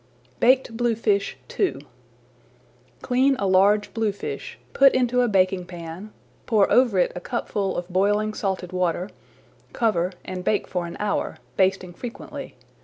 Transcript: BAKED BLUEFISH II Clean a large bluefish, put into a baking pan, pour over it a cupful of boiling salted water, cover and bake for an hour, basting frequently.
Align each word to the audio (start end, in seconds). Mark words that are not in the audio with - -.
BAKED 0.39 0.75
BLUEFISH 0.77 1.37
II 1.59 1.85
Clean 3.03 3.35
a 3.37 3.45
large 3.45 3.93
bluefish, 3.93 4.57
put 4.73 4.95
into 4.95 5.21
a 5.21 5.27
baking 5.27 5.63
pan, 5.67 6.11
pour 6.47 6.67
over 6.71 6.97
it 6.97 7.11
a 7.15 7.19
cupful 7.19 7.77
of 7.77 7.87
boiling 7.87 8.33
salted 8.33 8.71
water, 8.73 9.11
cover 9.73 10.11
and 10.25 10.43
bake 10.43 10.65
for 10.67 10.87
an 10.87 10.97
hour, 10.99 11.37
basting 11.55 11.93
frequently. 11.93 12.55